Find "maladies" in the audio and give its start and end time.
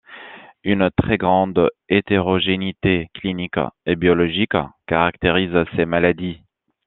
5.85-6.41